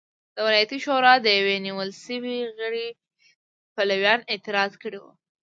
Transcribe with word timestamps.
د 0.35 0.37
ولایتي 0.47 0.77
شورا 0.85 1.13
د 1.21 1.27
یوه 1.39 1.55
نیول 1.65 1.89
شوي 2.05 2.37
غړي 2.59 2.87
پلویانو 3.75 4.27
اعتراض 4.33 4.71
کړی 4.81 4.99
و. 5.01 5.05